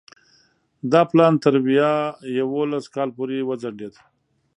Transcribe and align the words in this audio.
دا 0.91 1.01
پلان 1.09 1.33
تر 1.43 1.53
ویا 1.65 1.91
یوولس 2.39 2.85
کال 2.95 3.09
پورې 3.15 3.37
وځنډېد. 3.47 3.93